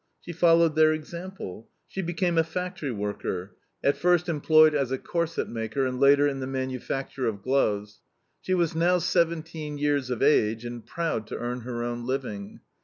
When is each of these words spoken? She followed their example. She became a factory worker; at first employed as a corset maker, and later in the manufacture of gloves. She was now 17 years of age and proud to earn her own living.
She 0.19 0.33
followed 0.33 0.75
their 0.75 0.93
example. 0.93 1.69
She 1.87 2.01
became 2.01 2.39
a 2.39 2.43
factory 2.43 2.91
worker; 2.91 3.55
at 3.83 3.95
first 3.95 4.27
employed 4.27 4.73
as 4.73 4.91
a 4.91 4.97
corset 4.97 5.47
maker, 5.47 5.85
and 5.85 5.99
later 5.99 6.27
in 6.27 6.39
the 6.39 6.47
manufacture 6.47 7.27
of 7.27 7.43
gloves. 7.43 8.01
She 8.41 8.55
was 8.55 8.73
now 8.73 8.97
17 8.97 9.77
years 9.77 10.09
of 10.09 10.23
age 10.23 10.65
and 10.65 10.83
proud 10.83 11.27
to 11.27 11.37
earn 11.37 11.59
her 11.61 11.83
own 11.83 12.07
living. 12.07 12.61